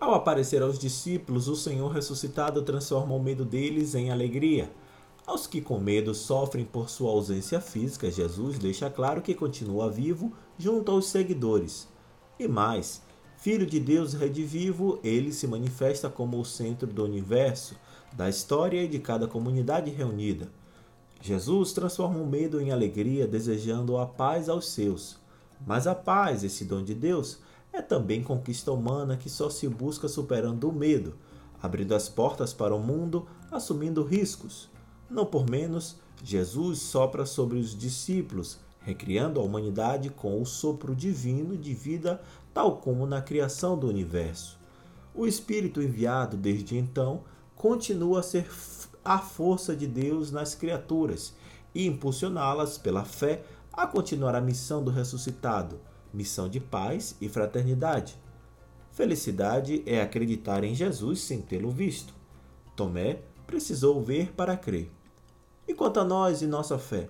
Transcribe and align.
Ao 0.00 0.14
aparecer 0.14 0.62
aos 0.62 0.78
discípulos, 0.78 1.48
o 1.48 1.56
Senhor 1.56 1.88
ressuscitado 1.88 2.62
transforma 2.62 3.14
o 3.14 3.22
medo 3.22 3.44
deles 3.44 3.94
em 3.94 4.10
alegria. 4.10 4.70
Aos 5.26 5.46
que 5.46 5.60
com 5.60 5.78
medo 5.78 6.14
sofrem 6.14 6.64
por 6.64 6.88
sua 6.88 7.10
ausência 7.10 7.60
física, 7.60 8.10
Jesus 8.10 8.58
deixa 8.58 8.88
claro 8.88 9.20
que 9.20 9.34
continua 9.34 9.90
vivo 9.90 10.32
junto 10.56 10.92
aos 10.92 11.06
seguidores. 11.06 11.88
E 12.38 12.46
mais, 12.46 13.02
Filho 13.38 13.64
de 13.64 13.78
Deus 13.78 14.14
redivivo, 14.14 14.98
ele 15.04 15.32
se 15.32 15.46
manifesta 15.46 16.10
como 16.10 16.40
o 16.40 16.44
centro 16.44 16.88
do 16.88 17.04
universo, 17.04 17.76
da 18.12 18.28
história 18.28 18.82
e 18.82 18.88
de 18.88 18.98
cada 18.98 19.28
comunidade 19.28 19.92
reunida. 19.92 20.48
Jesus 21.20 21.72
transforma 21.72 22.18
o 22.18 22.26
medo 22.26 22.60
em 22.60 22.72
alegria, 22.72 23.28
desejando 23.28 23.96
a 23.96 24.04
paz 24.06 24.48
aos 24.48 24.68
seus. 24.70 25.18
Mas 25.64 25.86
a 25.86 25.94
paz, 25.94 26.42
esse 26.42 26.64
dom 26.64 26.82
de 26.82 26.94
Deus, 26.94 27.38
é 27.72 27.82
também 27.82 28.22
conquista 28.22 28.72
humana 28.72 29.16
que 29.16 29.28
só 29.28 29.50
se 29.50 29.68
busca 29.68 30.08
superando 30.08 30.68
o 30.68 30.72
medo, 30.72 31.14
abrindo 31.62 31.94
as 31.94 32.08
portas 32.08 32.52
para 32.52 32.74
o 32.74 32.80
mundo, 32.80 33.26
assumindo 33.50 34.02
riscos. 34.02 34.68
Não 35.10 35.26
por 35.26 35.48
menos, 35.48 35.96
Jesus 36.22 36.80
sopra 36.80 37.24
sobre 37.24 37.58
os 37.58 37.76
discípulos, 37.76 38.58
recriando 38.80 39.40
a 39.40 39.42
humanidade 39.42 40.10
com 40.10 40.40
o 40.40 40.46
sopro 40.46 40.94
divino 40.94 41.56
de 41.56 41.74
vida, 41.74 42.20
tal 42.52 42.78
como 42.78 43.06
na 43.06 43.20
criação 43.20 43.78
do 43.78 43.88
universo. 43.88 44.58
O 45.14 45.26
Espírito 45.26 45.82
enviado 45.82 46.36
desde 46.36 46.76
então 46.76 47.22
continua 47.54 48.20
a 48.20 48.22
ser 48.22 48.48
a 49.04 49.18
força 49.18 49.74
de 49.74 49.86
Deus 49.86 50.30
nas 50.30 50.54
criaturas 50.54 51.34
e 51.74 51.86
impulsioná-las 51.86 52.78
pela 52.78 53.04
fé 53.04 53.42
a 53.72 53.86
continuar 53.86 54.34
a 54.34 54.40
missão 54.40 54.82
do 54.82 54.90
ressuscitado, 54.90 55.80
missão 56.12 56.48
de 56.48 56.60
paz 56.60 57.16
e 57.20 57.28
fraternidade. 57.28 58.16
Felicidade 58.90 59.82
é 59.86 60.00
acreditar 60.00 60.64
em 60.64 60.74
Jesus 60.74 61.20
sem 61.20 61.40
tê-lo 61.40 61.70
visto. 61.70 62.12
Tomé 62.74 63.20
precisou 63.46 64.02
ver 64.02 64.32
para 64.32 64.56
crer. 64.56 64.90
E 65.66 65.74
quanto 65.74 66.00
a 66.00 66.04
nós 66.04 66.42
e 66.42 66.46
nossa 66.46 66.78
fé? 66.78 67.08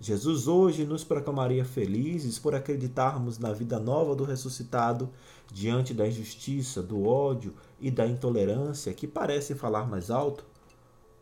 Jesus 0.00 0.48
hoje 0.48 0.84
nos 0.84 1.04
proclamaria 1.04 1.64
felizes 1.64 2.36
por 2.36 2.54
acreditarmos 2.54 3.38
na 3.38 3.52
vida 3.52 3.78
nova 3.78 4.16
do 4.16 4.24
ressuscitado 4.24 5.08
diante 5.52 5.94
da 5.94 6.08
injustiça, 6.08 6.82
do 6.82 7.06
ódio 7.06 7.54
e 7.80 7.90
da 7.90 8.06
intolerância 8.06 8.92
que 8.92 9.06
parecem 9.06 9.54
falar 9.54 9.88
mais 9.88 10.10
alto? 10.10 10.44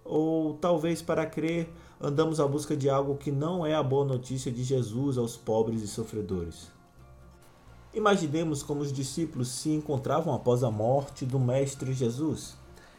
Ou 0.03 0.55
talvez 0.55 1.03
para 1.03 1.27
crer 1.27 1.69
andamos 2.01 2.41
à 2.41 2.49
busca 2.49 2.75
de 2.75 2.89
algo 2.89 3.17
que 3.17 3.31
não 3.31 3.67
é 3.67 3.75
a 3.75 3.83
boa 3.83 4.07
notícia 4.07 4.51
de 4.51 4.65
Jesus 4.65 5.19
aos 5.19 5.37
pobres 5.37 5.83
e 5.83 5.87
sofredores? 5.87 6.80
Imaginemos 7.93 8.63
como 8.63 8.83
os 8.83 8.93
discípulos 8.93 9.49
se 9.49 9.71
encontravam 9.71 10.33
após 10.33 10.63
a 10.63 10.71
morte 10.71 11.27
do 11.27 11.41
Mestre 11.41 11.93
Jesus. 11.93 12.57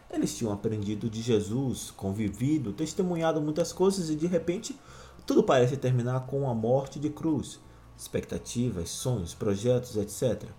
Eles 0.10 0.36
tinham 0.38 0.52
aprendido 0.52 1.10
de 1.10 1.22
Jesus, 1.22 1.92
convivido, 1.92 2.74
testemunhado 2.74 3.42
muitas 3.42 3.72
coisas 3.72 4.10
e 4.10 4.16
de 4.16 4.28
repente 4.28 4.78
tudo 5.26 5.44
parece 5.44 5.78
terminar 5.78 6.26
com 6.26 6.50
a 6.50 6.54
morte 6.54 7.00
de 7.00 7.10
cruz. 7.10 7.58
Expectativas, 7.98 8.90
sonhos, 8.90 9.34
projetos, 9.34 9.96
etc. 9.96 10.50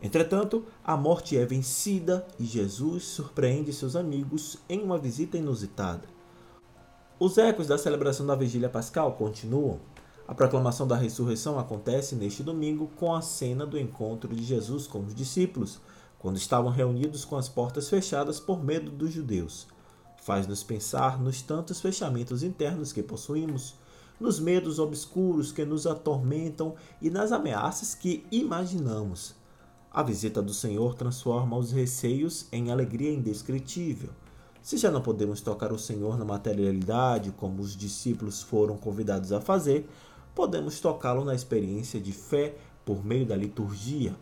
Entretanto, 0.00 0.64
a 0.84 0.96
morte 0.96 1.36
é 1.36 1.44
vencida 1.44 2.24
e 2.38 2.44
Jesus 2.44 3.04
surpreende 3.04 3.72
seus 3.72 3.96
amigos 3.96 4.58
em 4.68 4.80
uma 4.80 4.98
visita 4.98 5.36
inusitada. 5.36 6.02
Os 7.18 7.36
ecos 7.38 7.66
da 7.66 7.78
celebração 7.78 8.26
da 8.26 8.36
Vigília 8.36 8.68
Pascal 8.68 9.12
continuam 9.12 9.80
a 10.26 10.34
proclamação 10.34 10.86
da 10.86 10.96
ressurreição 10.96 11.58
acontece 11.58 12.14
neste 12.14 12.42
domingo 12.42 12.90
com 12.96 13.14
a 13.14 13.20
cena 13.20 13.66
do 13.66 13.78
encontro 13.78 14.34
de 14.34 14.44
Jesus 14.44 14.86
com 14.86 15.00
os 15.00 15.14
discípulos, 15.14 15.80
quando 16.18 16.36
estavam 16.36 16.70
reunidos 16.70 17.24
com 17.24 17.36
as 17.36 17.48
portas 17.48 17.88
fechadas 17.88 18.38
por 18.38 18.62
medo 18.62 18.90
dos 18.90 19.12
judeus. 19.12 19.66
Faz-nos 20.22 20.62
pensar 20.62 21.20
nos 21.20 21.42
tantos 21.42 21.80
fechamentos 21.80 22.44
internos 22.44 22.92
que 22.92 23.02
possuímos, 23.02 23.74
nos 24.20 24.38
medos 24.38 24.78
obscuros 24.78 25.50
que 25.50 25.64
nos 25.64 25.84
atormentam 25.84 26.76
e 27.00 27.10
nas 27.10 27.32
ameaças 27.32 27.92
que 27.92 28.24
imaginamos. 28.30 29.34
A 29.90 30.02
visita 30.04 30.40
do 30.40 30.54
Senhor 30.54 30.94
transforma 30.94 31.58
os 31.58 31.72
receios 31.72 32.46
em 32.52 32.70
alegria 32.70 33.12
indescritível. 33.12 34.10
Se 34.62 34.76
já 34.76 34.92
não 34.92 35.02
podemos 35.02 35.40
tocar 35.40 35.72
o 35.72 35.78
Senhor 35.78 36.16
na 36.16 36.24
materialidade, 36.24 37.32
como 37.32 37.60
os 37.60 37.76
discípulos 37.76 38.40
foram 38.40 38.76
convidados 38.76 39.32
a 39.32 39.40
fazer, 39.40 39.90
podemos 40.34 40.80
tocá-lo 40.80 41.24
na 41.24 41.34
experiência 41.34 42.00
de 42.00 42.12
fé 42.12 42.54
por 42.84 43.04
meio 43.04 43.26
da 43.26 43.36
liturgia. 43.36 44.14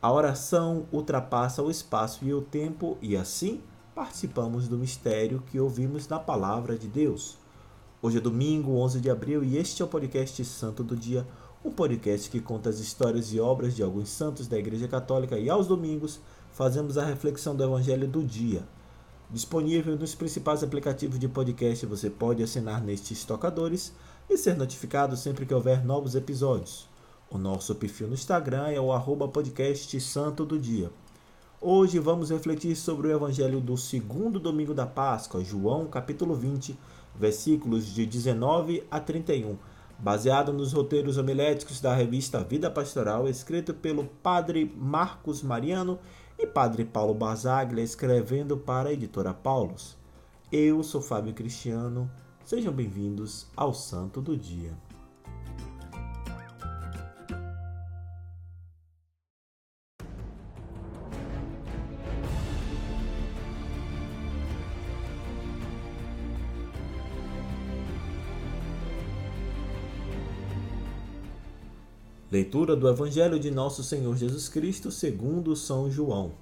A 0.00 0.12
oração 0.12 0.86
ultrapassa 0.92 1.62
o 1.62 1.70
espaço 1.70 2.24
e 2.24 2.32
o 2.32 2.40
tempo 2.40 2.96
e 3.00 3.16
assim 3.16 3.60
participamos 3.94 4.68
do 4.68 4.78
mistério 4.78 5.42
que 5.50 5.60
ouvimos 5.60 6.08
na 6.08 6.18
palavra 6.18 6.78
de 6.78 6.88
Deus. 6.88 7.36
Hoje 8.00 8.16
é 8.16 8.20
domingo, 8.20 8.78
11 8.78 9.00
de 9.00 9.10
abril, 9.10 9.44
e 9.44 9.58
este 9.58 9.82
é 9.82 9.84
o 9.84 9.88
podcast 9.88 10.42
Santo 10.46 10.82
do 10.82 10.96
Dia, 10.96 11.26
um 11.62 11.70
podcast 11.70 12.30
que 12.30 12.40
conta 12.40 12.70
as 12.70 12.78
histórias 12.78 13.30
e 13.34 13.38
obras 13.38 13.76
de 13.76 13.82
alguns 13.82 14.08
santos 14.08 14.48
da 14.48 14.58
Igreja 14.58 14.88
Católica 14.88 15.38
e 15.38 15.50
aos 15.50 15.66
domingos 15.66 16.18
fazemos 16.52 16.96
a 16.96 17.04
reflexão 17.04 17.54
do 17.54 17.62
Evangelho 17.62 18.08
do 18.08 18.24
dia. 18.24 18.66
Disponível 19.28 19.96
nos 19.96 20.14
principais 20.14 20.62
aplicativos 20.62 21.18
de 21.18 21.28
podcast, 21.28 21.84
você 21.84 22.08
pode 22.08 22.42
assinar 22.42 22.82
nestes 22.82 23.24
tocadores 23.24 23.92
e 24.30 24.38
ser 24.38 24.56
notificado 24.56 25.16
sempre 25.16 25.44
que 25.44 25.52
houver 25.52 25.84
novos 25.84 26.14
episódios. 26.14 26.88
O 27.28 27.36
nosso 27.36 27.74
perfil 27.74 28.06
no 28.06 28.14
Instagram 28.14 28.68
é 28.68 28.80
o 28.80 28.92
arroba 28.92 29.26
podcast 29.26 30.00
Santo 30.00 30.44
do 30.44 30.56
Dia. 30.56 30.88
Hoje 31.60 31.98
vamos 31.98 32.30
refletir 32.30 32.76
sobre 32.76 33.08
o 33.08 33.10
Evangelho 33.10 33.60
do 33.60 33.76
segundo 33.76 34.38
domingo 34.38 34.72
da 34.72 34.86
Páscoa, 34.86 35.42
João 35.42 35.88
capítulo 35.88 36.36
20, 36.36 36.78
versículos 37.16 37.86
de 37.92 38.06
19 38.06 38.84
a 38.88 39.00
31, 39.00 39.58
baseado 39.98 40.52
nos 40.52 40.72
roteiros 40.72 41.18
homiléticos 41.18 41.80
da 41.80 41.92
revista 41.92 42.38
Vida 42.44 42.70
Pastoral, 42.70 43.28
escrito 43.28 43.74
pelo 43.74 44.04
padre 44.22 44.72
Marcos 44.76 45.42
Mariano 45.42 45.98
e 46.38 46.46
padre 46.46 46.84
Paulo 46.84 47.14
Basaglia, 47.14 47.82
escrevendo 47.82 48.56
para 48.56 48.90
a 48.90 48.92
editora 48.92 49.34
Paulus. 49.34 49.96
Eu 50.52 50.84
sou 50.84 51.02
Fábio 51.02 51.34
Cristiano 51.34 52.08
Sejam 52.50 52.72
bem-vindos 52.72 53.46
ao 53.56 53.72
Santo 53.72 54.20
do 54.20 54.36
Dia. 54.36 54.72
Leitura 72.32 72.74
do 72.74 72.88
Evangelho 72.88 73.38
de 73.38 73.52
Nosso 73.52 73.84
Senhor 73.84 74.16
Jesus 74.16 74.48
Cristo 74.48 74.90
segundo 74.90 75.54
São 75.54 75.88
João. 75.88 76.32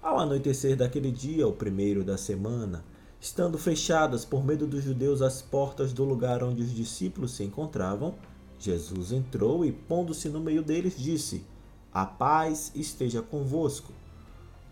Ao 0.00 0.18
anoitecer 0.18 0.74
daquele 0.74 1.12
dia, 1.12 1.46
o 1.46 1.52
primeiro 1.52 2.02
da 2.02 2.16
semana, 2.16 2.82
Estando 3.20 3.58
fechadas 3.58 4.24
por 4.24 4.44
medo 4.44 4.64
dos 4.66 4.84
judeus 4.84 5.22
as 5.22 5.42
portas 5.42 5.92
do 5.92 6.04
lugar 6.04 6.42
onde 6.44 6.62
os 6.62 6.72
discípulos 6.72 7.32
se 7.32 7.42
encontravam, 7.42 8.14
Jesus 8.60 9.10
entrou 9.10 9.64
e, 9.64 9.72
pondo-se 9.72 10.28
no 10.28 10.40
meio 10.40 10.62
deles, 10.62 10.96
disse: 10.96 11.44
A 11.92 12.06
paz 12.06 12.70
esteja 12.76 13.20
convosco. 13.20 13.92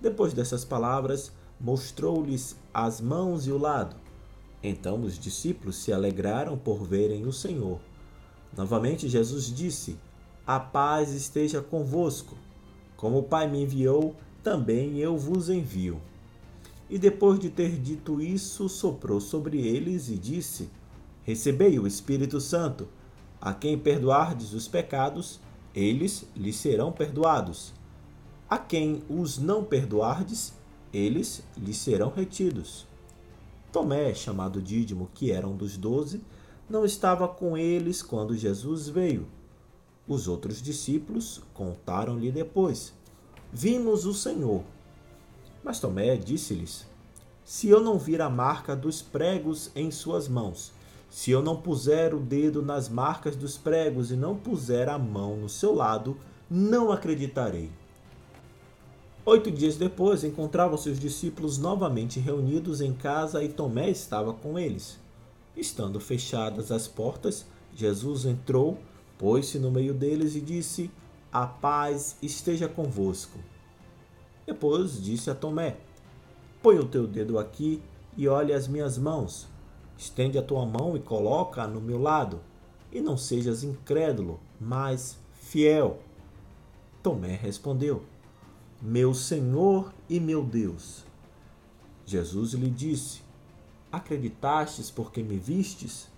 Depois 0.01 0.33
dessas 0.33 0.65
palavras, 0.65 1.33
mostrou-lhes 1.61 2.57
as 2.73 3.01
mãos 3.01 3.47
e 3.47 3.51
o 3.51 3.59
lado. 3.59 3.97
Então 4.63 5.03
os 5.03 5.19
discípulos 5.19 5.77
se 5.77 5.93
alegraram 5.93 6.57
por 6.57 6.85
verem 6.85 7.27
o 7.27 7.33
Senhor. 7.33 7.81
Novamente 8.57 9.09
Jesus 9.09 9.47
disse: 9.47 9.99
A 10.47 10.61
paz 10.61 11.13
esteja 11.13 11.61
convosco. 11.61 12.37
Como 12.97 13.19
o 13.19 13.23
Pai 13.25 13.49
me 13.49 13.63
enviou, 13.63 14.15
também 14.43 14.99
eu 14.99 15.19
vos 15.19 15.51
envio. 15.51 16.01
E 16.89 16.99
depois 16.99 17.39
de 17.39 17.51
ter 17.51 17.79
dito 17.81 18.21
isso, 18.21 18.69
soprou 18.69 19.21
sobre 19.21 19.67
eles 19.67 20.09
e 20.09 20.17
disse: 20.17 20.69
Recebei 21.25 21.79
o 21.79 21.87
Espírito 21.87 22.41
Santo. 22.41 22.89
A 23.41 23.53
quem 23.53 23.79
perdoardes 23.79 24.53
os 24.53 24.69
pecados, 24.69 25.41
eles 25.75 26.25
lhes 26.35 26.57
serão 26.57 26.93
perdoados. 26.93 27.73
A 28.49 28.59
quem 28.59 29.03
os 29.09 29.39
não 29.39 29.65
perdoardes, 29.65 30.55
eles 30.93 31.43
lhes 31.57 31.77
serão 31.77 32.11
retidos. 32.11 32.87
Tomé, 33.73 34.15
chamado 34.15 34.63
Dídimo, 34.63 35.11
que 35.13 35.33
era 35.33 35.47
um 35.47 35.57
dos 35.57 35.77
doze, 35.77 36.23
não 36.69 36.85
estava 36.85 37.29
com 37.29 37.59
eles 37.59 38.03
quando 38.03 38.37
Jesus 38.37 38.89
veio. 38.89 39.27
Os 40.09 40.29
outros 40.29 40.63
discípulos 40.63 41.43
contaram-lhe 41.53 42.31
depois: 42.31 42.95
Vimos 43.53 44.07
o 44.07 44.15
Senhor. 44.15 44.63
Mas 45.67 45.81
Tomé 45.81 46.15
disse-lhes: 46.17 46.87
Se 47.45 47.69
eu 47.69 47.81
não 47.81 47.99
vir 47.99 48.23
a 48.23 48.31
marca 48.31 48.77
dos 48.77 49.03
pregos 49.03 49.69
em 49.75 49.91
suas 49.91 50.29
mãos, 50.29 50.73
se 51.11 51.33
eu 51.33 51.43
não 51.43 51.57
puser 51.57 52.15
o 52.15 52.21
dedo 52.21 52.63
nas 52.63 52.89
marcas 52.89 53.35
dos 53.35 53.57
pregos 53.57 54.13
e 54.13 54.17
não 54.17 54.37
puser 54.37 54.89
a 54.89 54.97
mão 54.97 55.37
no 55.37 55.49
seu 55.49 55.75
lado, 55.75 56.17
não 56.49 56.93
acreditarei. 56.93 57.69
Oito 59.25 59.51
dias 59.51 59.77
depois, 59.77 60.23
encontravam-se 60.23 60.89
os 60.89 61.01
discípulos 61.01 61.59
novamente 61.59 62.21
reunidos 62.21 62.81
em 62.81 62.93
casa 62.93 63.43
e 63.43 63.49
Tomé 63.49 63.91
estava 63.91 64.33
com 64.33 64.57
eles. 64.57 65.01
Estando 65.57 65.99
fechadas 65.99 66.71
as 66.71 66.87
portas, 66.87 67.45
Jesus 67.75 68.25
entrou, 68.25 68.79
pôs-se 69.19 69.59
no 69.59 69.73
meio 69.73 69.93
deles 69.93 70.37
e 70.37 70.41
disse: 70.41 70.93
A 71.33 71.45
paz 71.45 72.15
esteja 72.23 72.69
convosco. 72.69 73.37
Depois 74.47 75.03
disse 75.03 75.31
a 75.31 75.35
Tomé: 75.35 75.77
Põe 76.63 76.79
o 76.79 76.89
teu 76.89 77.07
dedo 77.07 77.39
aqui 77.39 77.83
e 78.17 78.29
olhe 78.29 78.53
as 78.53 78.69
minhas 78.69 78.97
mãos. 78.97 79.49
Estende 79.99 80.39
a 80.39 80.43
tua 80.43 80.65
mão 80.65 80.97
e 80.97 81.01
coloca-a 81.01 81.67
no 81.67 81.81
meu 81.81 82.01
lado. 82.01 82.41
E 82.93 83.01
não 83.01 83.17
sejas 83.17 83.65
incrédulo, 83.65 84.39
mas 84.61 85.19
fiel. 85.33 85.99
Tomé 87.03 87.35
respondeu: 87.35 88.05
meu 88.81 89.15
Senhor 89.15 89.91
e 90.07 90.21
meu 90.21 90.45
Deus. 90.45 91.03
Jesus 92.05 92.53
lhe 92.53 92.69
disse: 92.69 93.23
Acreditastes 93.91 94.91
porque 94.91 95.23
me 95.23 95.39
vistes? 95.39 96.09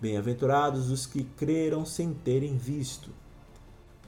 Bem-aventurados 0.00 0.90
os 0.90 1.04
que 1.04 1.24
creram 1.24 1.84
sem 1.84 2.14
terem 2.14 2.56
visto. 2.56 3.10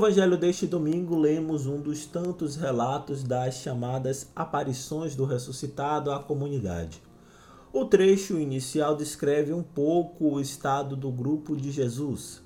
Evangelho 0.00 0.38
deste 0.38 0.66
domingo, 0.66 1.14
lemos 1.14 1.66
um 1.66 1.78
dos 1.78 2.06
tantos 2.06 2.56
relatos 2.56 3.22
das 3.22 3.56
chamadas 3.56 4.30
aparições 4.34 5.14
do 5.14 5.26
ressuscitado 5.26 6.10
à 6.10 6.18
comunidade. 6.18 7.02
O 7.70 7.84
trecho 7.84 8.38
inicial 8.38 8.96
descreve 8.96 9.52
um 9.52 9.62
pouco 9.62 10.24
o 10.24 10.40
estado 10.40 10.96
do 10.96 11.12
grupo 11.12 11.54
de 11.54 11.70
Jesus. 11.70 12.42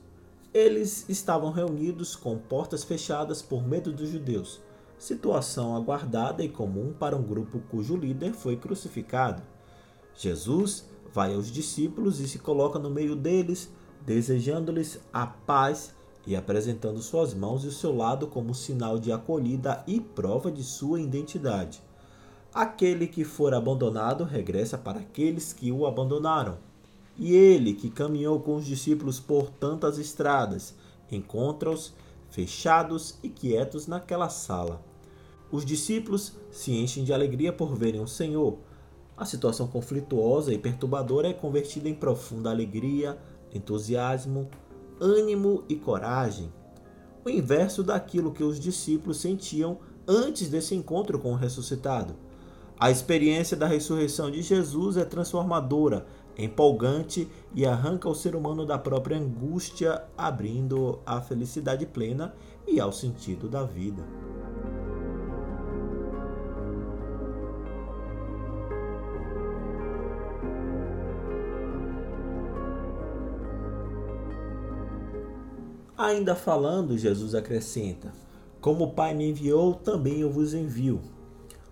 Eles 0.53 1.09
estavam 1.09 1.53
reunidos 1.53 2.17
com 2.17 2.37
portas 2.37 2.83
fechadas 2.83 3.41
por 3.41 3.65
medo 3.65 3.93
dos 3.93 4.09
judeus, 4.09 4.61
situação 4.99 5.77
aguardada 5.77 6.43
e 6.43 6.49
comum 6.49 6.93
para 6.93 7.17
um 7.17 7.23
grupo 7.23 7.61
cujo 7.71 7.97
líder 7.97 8.33
foi 8.33 8.57
crucificado. 8.57 9.45
Jesus 10.17 10.91
vai 11.13 11.33
aos 11.33 11.53
discípulos 11.53 12.19
e 12.19 12.27
se 12.27 12.41
coloca 12.41 12.81
no 12.81 12.91
meio 12.91 13.15
deles, 13.15 13.71
desejando-lhes 14.05 14.99
a 15.13 15.25
paz 15.25 15.95
e 16.27 16.35
apresentando 16.35 17.03
suas 17.03 17.35
mãos 17.35 17.65
e 17.65 17.69
o 17.69 17.73
seu 17.73 17.95
lado 17.95 18.27
como 18.27 18.55
sinal 18.55 18.99
de 18.99 19.13
acolhida 19.13 19.83
e 19.87 20.01
prova 20.01 20.51
de 20.51 20.63
sua 20.63 21.01
identidade. 21.01 21.83
Aquele 22.53 23.07
que 23.07 23.25
for 23.25 23.53
abandonado 23.53 24.25
regressa 24.25 24.79
para 24.79 25.01
aqueles 25.01 25.53
que 25.53 25.71
o 25.73 25.87
abandonaram. 25.87 26.57
E 27.19 27.35
ele, 27.35 27.75
que 27.75 27.91
caminhou 27.91 28.41
com 28.41 28.57
os 28.57 28.65
discípulos 28.65 29.21
por 29.21 29.51
tantas 29.51 29.99
estradas, 29.99 30.75
encontra-os 31.11 31.93
fechados 32.31 33.17
e 33.23 33.29
quietos 33.29 33.87
naquela 33.87 34.29
sala. 34.29 34.83
Os 35.51 35.65
discípulos 35.65 36.33
se 36.51 36.73
enchem 36.73 37.05
de 37.05 37.13
alegria 37.13 37.53
por 37.53 37.77
verem 37.77 38.01
o 38.01 38.09
Senhor. 38.09 38.59
A 39.17 39.25
situação 39.25 39.69
conflituosa 39.69 40.53
e 40.53 40.59
perturbadora 40.59 41.29
é 41.29 41.33
convertida 41.33 41.89
em 41.89 41.95
profunda 41.95 42.51
alegria, 42.51 43.17
entusiasmo, 43.55 44.49
ânimo 45.01 45.65
e 45.69 45.77
coragem. 45.77 46.53
O 47.25 47.31
inverso 47.31 47.83
daquilo 47.83 48.33
que 48.33 48.45
os 48.45 48.61
discípulos 48.61 49.19
sentiam 49.19 49.79
antes 50.07 50.49
desse 50.49 50.75
encontro 50.75 51.19
com 51.19 51.33
o 51.33 51.37
ressuscitado. 51.37 52.15
A 52.79 52.91
experiência 52.91 53.57
da 53.57 53.67
ressurreição 53.67 54.31
de 54.31 54.43
Jesus 54.43 54.97
é 54.97 55.05
transformadora, 55.05 56.07
empolgante 56.37 57.29
e 57.55 57.65
arranca 57.65 58.09
o 58.09 58.15
ser 58.15 58.35
humano 58.35 58.67
da 58.67 58.77
própria 58.77 59.17
angústia, 59.17 60.03
abrindo 60.19 60.99
à 61.07 61.21
felicidade 61.21 61.87
plena 61.87 62.35
e 62.67 62.81
ao 62.81 62.93
sentido 62.93 63.49
da 63.49 63.63
vida. 63.63 64.03
Ainda 76.05 76.35
falando, 76.35 76.99
Jesus 76.99 77.35
acrescenta: 77.35 78.13
Como 78.61 78.85
o 78.85 78.91
Pai 78.91 79.15
me 79.15 79.31
enviou, 79.31 79.73
também 79.73 80.21
eu 80.21 80.31
vos 80.31 80.53
envio. 80.53 81.01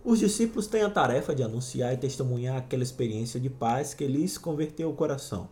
Os 0.02 0.20
discípulos 0.20 0.66
têm 0.66 0.80
a 0.80 0.88
tarefa 0.88 1.34
de 1.34 1.42
anunciar 1.42 1.92
e 1.92 1.98
testemunhar 1.98 2.56
aquela 2.56 2.82
experiência 2.82 3.38
de 3.38 3.50
paz 3.50 3.92
que 3.92 4.06
lhes 4.06 4.38
converteu 4.38 4.88
o 4.88 4.94
coração. 4.94 5.50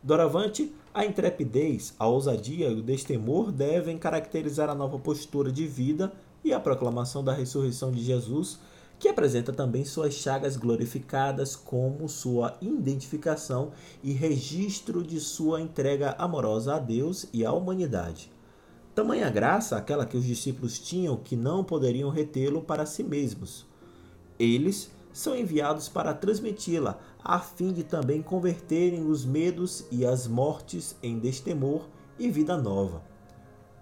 Doravante, 0.00 0.72
a 0.94 1.04
intrepidez, 1.04 1.92
a 1.98 2.06
ousadia 2.06 2.68
e 2.68 2.78
o 2.78 2.84
destemor 2.84 3.50
devem 3.50 3.98
caracterizar 3.98 4.70
a 4.70 4.76
nova 4.76 4.96
postura 4.96 5.50
de 5.50 5.66
vida 5.66 6.12
e 6.44 6.52
a 6.52 6.60
proclamação 6.60 7.24
da 7.24 7.32
ressurreição 7.32 7.90
de 7.90 8.00
Jesus, 8.00 8.60
que 9.00 9.08
apresenta 9.08 9.50
também 9.50 9.82
suas 9.82 10.12
chagas 10.12 10.58
glorificadas 10.58 11.56
como 11.56 12.06
sua 12.06 12.58
identificação 12.60 13.72
e 14.02 14.12
registro 14.12 15.02
de 15.02 15.18
sua 15.18 15.62
entrega 15.62 16.14
amorosa 16.18 16.74
a 16.74 16.78
Deus 16.78 17.26
e 17.32 17.42
à 17.42 17.50
humanidade. 17.50 18.30
Tamanha 18.94 19.30
graça 19.30 19.74
aquela 19.74 20.04
que 20.04 20.18
os 20.18 20.24
discípulos 20.26 20.78
tinham 20.78 21.16
que 21.16 21.34
não 21.34 21.64
poderiam 21.64 22.10
retê-lo 22.10 22.60
para 22.60 22.84
si 22.84 23.02
mesmos. 23.02 23.64
Eles 24.38 24.90
são 25.14 25.34
enviados 25.34 25.88
para 25.88 26.12
transmiti-la, 26.12 27.00
a 27.24 27.40
fim 27.40 27.72
de 27.72 27.82
também 27.82 28.20
converterem 28.20 29.08
os 29.08 29.24
medos 29.24 29.82
e 29.90 30.04
as 30.04 30.26
mortes 30.26 30.94
em 31.02 31.18
destemor 31.18 31.88
e 32.18 32.30
vida 32.30 32.54
nova. 32.54 33.02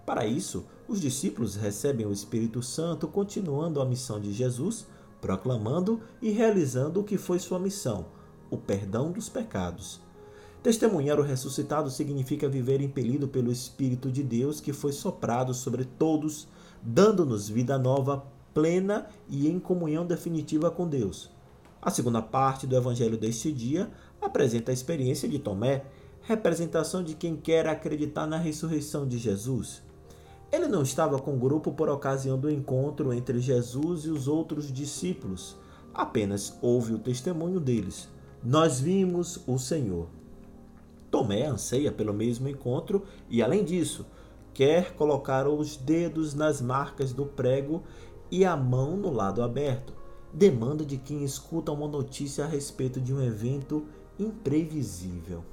Para 0.05 0.25
isso, 0.25 0.65
os 0.87 1.01
discípulos 1.01 1.57
recebem 1.57 2.05
o 2.05 2.13
Espírito 2.13 2.63
Santo, 2.63 3.05
continuando 3.05 3.81
a 3.81 3.85
missão 3.85 4.17
de 4.17 4.31
Jesus, 4.31 4.87
proclamando 5.21 6.01
e 6.21 6.29
realizando 6.31 6.99
o 6.99 7.03
que 7.03 7.17
foi 7.17 7.39
sua 7.39 7.59
missão, 7.59 8.05
o 8.49 8.57
perdão 8.57 9.11
dos 9.11 9.29
pecados. 9.29 10.01
Testemunhar 10.61 11.19
o 11.19 11.23
ressuscitado 11.23 11.89
significa 11.89 12.49
viver 12.49 12.81
impelido 12.81 13.27
pelo 13.27 13.51
Espírito 13.51 14.11
de 14.11 14.23
Deus 14.23 14.59
que 14.59 14.73
foi 14.73 14.91
soprado 14.91 15.53
sobre 15.53 15.85
todos, 15.85 16.47
dando-nos 16.81 17.47
vida 17.47 17.77
nova 17.77 18.25
plena 18.53 19.07
e 19.29 19.47
em 19.47 19.59
comunhão 19.59 20.05
definitiva 20.05 20.69
com 20.69 20.87
Deus. 20.87 21.29
A 21.81 21.89
segunda 21.89 22.21
parte 22.21 22.67
do 22.67 22.75
evangelho 22.75 23.17
deste 23.17 23.53
dia 23.53 23.89
apresenta 24.21 24.71
a 24.71 24.73
experiência 24.73 25.29
de 25.29 25.39
Tomé, 25.39 25.85
representação 26.23 27.01
de 27.01 27.15
quem 27.15 27.37
quer 27.37 27.65
acreditar 27.67 28.27
na 28.27 28.37
ressurreição 28.37 29.07
de 29.07 29.17
Jesus. 29.17 29.81
Ele 30.51 30.67
não 30.67 30.81
estava 30.81 31.19
com 31.19 31.35
o 31.35 31.39
grupo 31.39 31.71
por 31.71 31.89
ocasião 31.89 32.37
do 32.37 32.49
encontro 32.49 33.13
entre 33.13 33.39
Jesus 33.39 34.05
e 34.05 34.09
os 34.09 34.27
outros 34.27 34.71
discípulos, 34.71 35.55
apenas 35.93 36.57
ouve 36.61 36.93
o 36.93 36.99
testemunho 36.99 37.59
deles. 37.59 38.09
Nós 38.43 38.79
vimos 38.79 39.39
o 39.45 39.59
Senhor. 39.59 40.07
Tomé 41.11 41.45
anseia 41.45 41.91
pelo 41.91 42.13
mesmo 42.13 42.47
encontro 42.47 43.03
e, 43.29 43.43
além 43.43 43.63
disso, 43.63 44.05
quer 44.53 44.93
colocar 44.95 45.47
os 45.47 45.75
dedos 45.75 46.33
nas 46.33 46.61
marcas 46.61 47.13
do 47.13 47.25
prego 47.25 47.83
e 48.31 48.43
a 48.43 48.55
mão 48.55 48.97
no 48.97 49.11
lado 49.11 49.43
aberto. 49.43 49.93
Demanda 50.33 50.85
de 50.85 50.97
quem 50.97 51.23
escuta 51.23 51.71
uma 51.71 51.87
notícia 51.87 52.45
a 52.45 52.47
respeito 52.47 52.99
de 52.99 53.13
um 53.13 53.21
evento 53.21 53.85
imprevisível. 54.17 55.43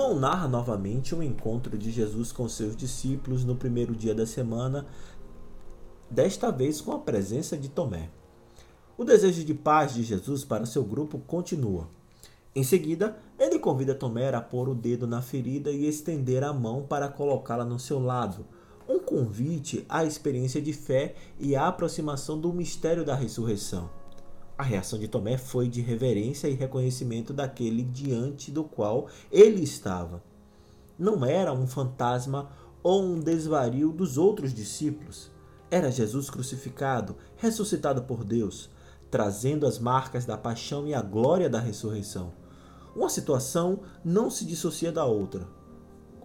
João 0.00 0.18
narra 0.18 0.48
novamente 0.48 1.14
um 1.14 1.22
encontro 1.22 1.76
de 1.76 1.90
Jesus 1.90 2.32
com 2.32 2.48
seus 2.48 2.74
discípulos 2.74 3.44
no 3.44 3.54
primeiro 3.54 3.94
dia 3.94 4.14
da 4.14 4.24
semana, 4.24 4.86
desta 6.10 6.50
vez 6.50 6.80
com 6.80 6.92
a 6.92 6.98
presença 6.98 7.54
de 7.54 7.68
Tomé. 7.68 8.08
O 8.96 9.04
desejo 9.04 9.44
de 9.44 9.52
paz 9.52 9.92
de 9.92 10.02
Jesus 10.02 10.42
para 10.42 10.64
seu 10.64 10.82
grupo 10.82 11.18
continua. 11.26 11.86
Em 12.56 12.64
seguida, 12.64 13.18
ele 13.38 13.58
convida 13.58 13.94
Tomé 13.94 14.34
a 14.34 14.40
pôr 14.40 14.70
o 14.70 14.74
dedo 14.74 15.06
na 15.06 15.20
ferida 15.20 15.70
e 15.70 15.86
estender 15.86 16.42
a 16.42 16.52
mão 16.54 16.82
para 16.82 17.06
colocá-la 17.06 17.66
no 17.66 17.78
seu 17.78 18.00
lado, 18.00 18.46
um 18.88 19.00
convite 19.00 19.84
à 19.86 20.02
experiência 20.02 20.62
de 20.62 20.72
fé 20.72 21.14
e 21.38 21.54
à 21.54 21.68
aproximação 21.68 22.40
do 22.40 22.54
mistério 22.54 23.04
da 23.04 23.14
ressurreição. 23.14 23.99
A 24.60 24.62
reação 24.62 24.98
de 24.98 25.08
Tomé 25.08 25.38
foi 25.38 25.66
de 25.66 25.80
reverência 25.80 26.46
e 26.46 26.52
reconhecimento 26.52 27.32
daquele 27.32 27.82
diante 27.82 28.50
do 28.50 28.62
qual 28.62 29.08
ele 29.32 29.62
estava. 29.62 30.22
Não 30.98 31.24
era 31.24 31.50
um 31.50 31.66
fantasma 31.66 32.50
ou 32.82 33.02
um 33.02 33.18
desvario 33.18 33.90
dos 33.90 34.18
outros 34.18 34.52
discípulos. 34.52 35.30
Era 35.70 35.90
Jesus 35.90 36.28
crucificado, 36.28 37.16
ressuscitado 37.38 38.02
por 38.02 38.22
Deus, 38.22 38.68
trazendo 39.10 39.66
as 39.66 39.78
marcas 39.78 40.26
da 40.26 40.36
paixão 40.36 40.86
e 40.86 40.92
a 40.92 41.00
glória 41.00 41.48
da 41.48 41.58
ressurreição. 41.58 42.34
Uma 42.94 43.08
situação 43.08 43.80
não 44.04 44.28
se 44.28 44.44
dissocia 44.44 44.92
da 44.92 45.06
outra. 45.06 45.48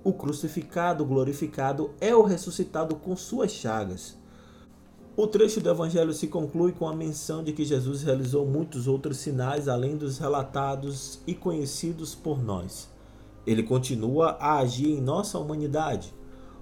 O 0.04 0.12
crucificado 0.12 1.06
glorificado 1.06 1.94
é 2.02 2.14
o 2.14 2.24
ressuscitado 2.24 2.98
com 2.98 3.16
suas 3.16 3.52
chagas. 3.52 4.18
O 5.18 5.28
trecho 5.28 5.62
do 5.62 5.70
Evangelho 5.70 6.12
se 6.12 6.28
conclui 6.28 6.74
com 6.74 6.86
a 6.90 6.94
menção 6.94 7.42
de 7.42 7.54
que 7.54 7.64
Jesus 7.64 8.04
realizou 8.04 8.46
muitos 8.46 8.86
outros 8.86 9.16
sinais 9.16 9.70
além 9.70 9.96
dos 9.96 10.18
relatados 10.18 11.22
e 11.26 11.34
conhecidos 11.34 12.14
por 12.14 12.44
nós. 12.44 12.90
Ele 13.48 13.64
continua 13.64 14.32
a 14.42 14.58
agir 14.58 14.90
em 14.90 15.00
nossa 15.00 15.40
humanidade. 15.40 16.14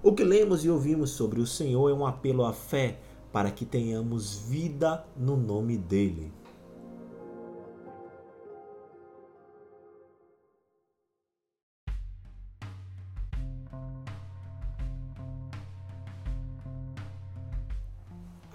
O 0.04 0.14
que 0.14 0.24
lemos 0.24 0.64
e 0.64 0.70
ouvimos 0.70 1.10
sobre 1.10 1.42
o 1.42 1.48
Senhor 1.48 1.90
é 1.90 1.94
um 1.96 2.06
apelo 2.06 2.46
à 2.46 2.54
fé 2.54 3.00
para 3.32 3.50
que 3.50 3.66
tenhamos 3.66 4.36
vida 4.48 5.04
no 5.18 5.36
nome 5.36 5.76
dele. 5.76 6.32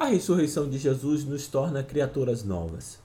A 0.01 0.05
ressurreição 0.05 0.71
de 0.71 0.79
Jesus 0.79 1.25
nos 1.25 1.49
torna 1.49 1.83
criaturas 1.83 2.45
novas. 2.45 3.01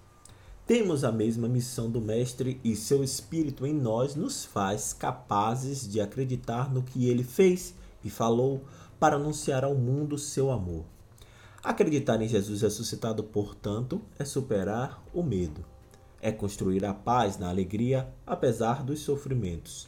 Temos 0.68 1.04
a 1.04 1.12
mesma 1.12 1.48
missão 1.48 1.90
do 1.90 2.00
Mestre 2.00 2.62
e 2.64 2.76
seu 2.76 3.04
Espírito 3.04 3.66
em 3.66 3.74
nós 3.74 4.14
nos 4.14 4.46
faz 4.46 4.94
capazes 4.94 5.90
de 5.92 6.00
acreditar 6.00 6.72
no 6.72 6.84
que 6.84 7.10
ele 7.10 7.24
fez 7.24 7.74
e 8.04 8.12
falou 8.12 8.64
para 9.00 9.16
anunciar 9.16 9.64
ao 9.64 9.74
mundo 9.74 10.20
seu 10.20 10.52
amor. 10.52 10.86
Acreditar 11.64 12.22
em 12.22 12.28
Jesus 12.28 12.62
ressuscitado, 12.62 13.24
portanto, 13.24 14.00
é 14.20 14.24
superar 14.24 15.04
o 15.12 15.24
medo, 15.24 15.66
é 16.22 16.32
construir 16.32 16.86
a 16.86 16.94
paz 16.94 17.40
na 17.40 17.50
alegria 17.50 18.08
apesar 18.24 18.84
dos 18.84 19.00
sofrimentos, 19.00 19.88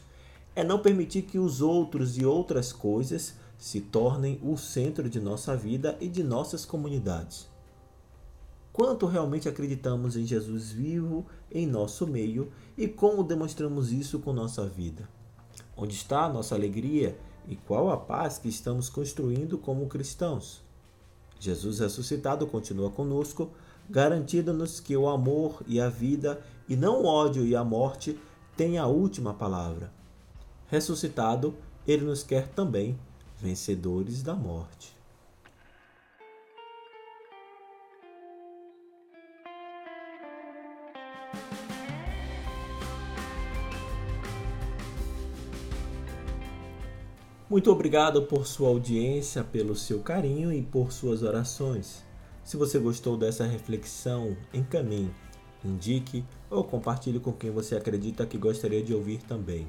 é 0.56 0.64
não 0.64 0.80
permitir 0.80 1.22
que 1.22 1.38
os 1.38 1.60
outros 1.60 2.18
e 2.18 2.26
outras 2.26 2.72
coisas 2.72 3.34
se 3.58 3.80
tornem 3.80 4.38
o 4.42 4.56
centro 4.56 5.08
de 5.08 5.20
nossa 5.20 5.56
vida 5.56 5.96
e 6.00 6.08
de 6.08 6.22
nossas 6.22 6.64
comunidades. 6.64 7.48
Quanto 8.72 9.06
realmente 9.06 9.48
acreditamos 9.48 10.16
em 10.16 10.26
Jesus 10.26 10.70
vivo 10.70 11.24
em 11.50 11.66
nosso 11.66 12.06
meio 12.06 12.52
e 12.76 12.86
como 12.86 13.24
demonstramos 13.24 13.90
isso 13.90 14.18
com 14.18 14.32
nossa 14.34 14.66
vida? 14.66 15.08
Onde 15.74 15.94
está 15.94 16.24
a 16.24 16.28
nossa 16.28 16.54
alegria 16.54 17.18
e 17.48 17.56
qual 17.56 17.90
a 17.90 17.96
paz 17.96 18.36
que 18.36 18.48
estamos 18.48 18.90
construindo 18.90 19.56
como 19.56 19.86
cristãos? 19.86 20.62
Jesus 21.40 21.78
ressuscitado 21.78 22.46
continua 22.46 22.90
conosco, 22.90 23.50
garantindo-nos 23.88 24.80
que 24.80 24.96
o 24.96 25.08
amor 25.08 25.62
e 25.66 25.80
a 25.80 25.88
vida, 25.88 26.40
e 26.68 26.76
não 26.76 27.02
o 27.02 27.06
ódio 27.06 27.46
e 27.46 27.54
a 27.54 27.62
morte, 27.62 28.18
têm 28.56 28.78
a 28.78 28.86
última 28.86 29.32
palavra. 29.32 29.92
Ressuscitado, 30.66 31.54
ele 31.86 32.04
nos 32.04 32.22
quer 32.22 32.48
também 32.48 32.98
vencedores 33.40 34.22
da 34.22 34.34
morte. 34.34 34.96
Muito 47.48 47.70
obrigado 47.70 48.22
por 48.22 48.44
sua 48.44 48.68
audiência, 48.68 49.44
pelo 49.44 49.76
seu 49.76 50.00
carinho 50.00 50.52
e 50.52 50.62
por 50.62 50.90
suas 50.90 51.22
orações. 51.22 52.04
Se 52.42 52.56
você 52.56 52.78
gostou 52.78 53.16
dessa 53.16 53.46
reflexão, 53.46 54.36
encaminhe, 54.52 55.14
indique 55.64 56.24
ou 56.50 56.64
compartilhe 56.64 57.20
com 57.20 57.32
quem 57.32 57.52
você 57.52 57.76
acredita 57.76 58.26
que 58.26 58.36
gostaria 58.36 58.82
de 58.82 58.92
ouvir 58.92 59.22
também. 59.22 59.66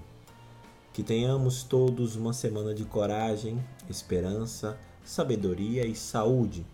Que 0.97 1.03
tenhamos 1.03 1.61
todos 1.61 2.15
uma 2.15 2.33
semana 2.33 2.73
de 2.73 2.83
coragem, 2.83 3.63
esperança, 3.87 4.79
sabedoria 5.03 5.85
e 5.85 5.93
saúde. 5.93 6.65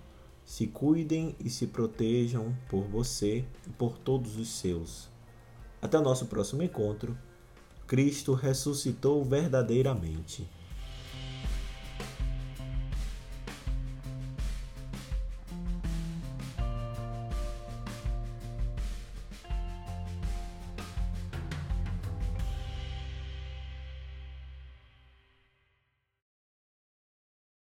Se 0.46 0.66
cuidem 0.66 1.36
e 1.44 1.50
se 1.50 1.68
protejam 1.68 2.56
por 2.70 2.86
você 2.86 3.44
e 3.68 3.70
por 3.72 3.98
todos 3.98 4.38
os 4.38 4.48
seus. 4.48 5.10
Até 5.82 6.00
o 6.00 6.02
nosso 6.02 6.28
próximo 6.28 6.64
encontro. 6.64 7.18
Cristo 7.86 8.34
ressuscitou 8.34 9.26
verdadeiramente. 9.26 10.50